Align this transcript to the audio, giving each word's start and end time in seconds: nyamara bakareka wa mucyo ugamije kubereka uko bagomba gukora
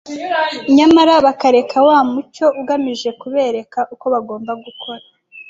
nyamara 0.75 1.13
bakareka 1.25 1.77
wa 1.87 1.99
mucyo 2.11 2.45
ugamije 2.59 3.09
kubereka 3.21 3.79
uko 3.93 4.05
bagomba 4.13 4.51
gukora 4.63 5.03